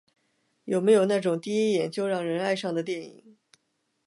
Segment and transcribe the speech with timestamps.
[0.63, 3.37] 有没有那种第一眼就让人爱上的电影？